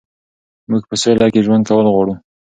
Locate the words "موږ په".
0.69-0.95